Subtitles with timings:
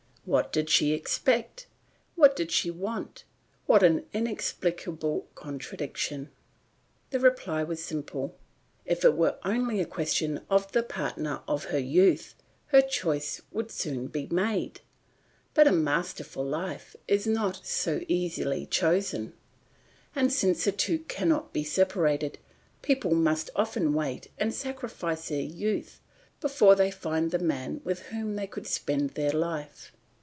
[0.23, 1.65] What did she expect?
[2.15, 3.23] What did she want?
[3.65, 6.29] What an inexplicable contradiction?
[7.09, 8.37] The reply was simple.
[8.85, 12.35] If it were only a question of the partner of her youth,
[12.67, 14.81] her choice would soon be made;
[15.55, 19.33] but a master for life is not so easily chosen;
[20.15, 22.37] and since the two cannot be separated,
[22.83, 25.99] people must often wait and sacrifice their youth
[26.39, 29.91] before they find the man with whom they could spend their life.